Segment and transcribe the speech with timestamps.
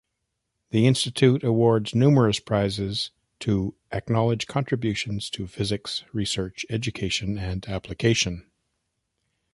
[0.71, 3.11] The Institute awards numerous prizes
[3.41, 8.49] to acknowledge contributions to physics research, education and application.